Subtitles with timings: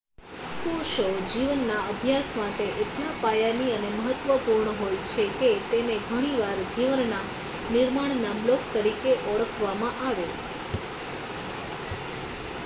[0.59, 1.03] કોષો
[1.25, 7.21] જીવનના અભ્યાસ માટે એટલા પાયાની અને મહત્ત્વપૂર્ણ હોય છે કે તેને ઘણી વાર જીવનના
[7.71, 10.27] નિર્માણ ના બ્લોક તરીકે ઓળખવામાં આવે